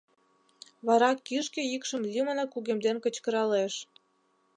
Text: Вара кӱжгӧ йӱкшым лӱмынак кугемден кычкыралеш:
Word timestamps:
Вара 0.87 1.11
кӱжгӧ 1.27 1.63
йӱкшым 1.71 2.01
лӱмынак 2.13 2.49
кугемден 2.51 2.97
кычкыралеш: 3.03 3.73